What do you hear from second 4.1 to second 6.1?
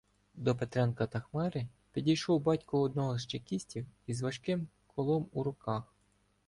важким колом у руках.